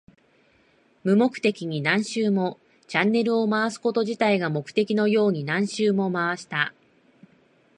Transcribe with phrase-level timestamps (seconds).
[1.03, 2.57] 無目的に何周も。
[2.87, 6.73] チャンネルを回すこと自体が目的のように何周も回した。